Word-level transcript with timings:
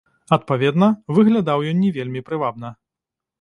Адпаведна, 0.37 0.87
выглядаў 1.17 1.67
ён 1.73 1.77
не 1.83 1.93
вельмі 1.99 2.25
прывабна. 2.31 2.73